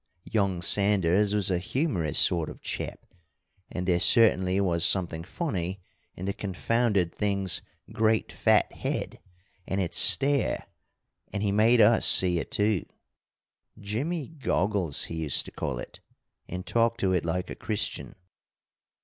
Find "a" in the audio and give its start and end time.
1.51-1.59, 17.51-17.55